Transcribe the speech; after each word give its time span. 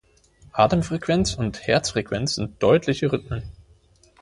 Atemfrequenz 0.53 1.35
und 1.35 1.67
Herzfrequenz 1.67 2.33
sind 2.33 2.63
deutliche 2.63 3.11
Rhythmen. 3.11 3.43